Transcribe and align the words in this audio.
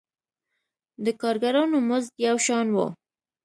د 1.03 1.07
کارګرانو 1.21 1.77
مزد 1.89 2.13
یو 2.27 2.37
شان 2.45 2.67
و. 2.71 2.77